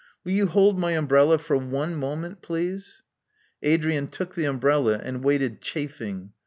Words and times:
Will 0.23 0.31
you 0.31 0.47
hold 0.47 0.79
my 0.79 0.93
umbrella 0.93 1.37
for 1.37 1.55
one 1.55 1.93
moment, 1.95 2.41
pleaser' 2.41 3.03
Adrian 3.61 4.07
took 4.07 4.33
the 4.33 4.45
umbrella, 4.45 4.99
and 4.99 5.23
waited 5.23 5.61
chafing. 5.61 6.31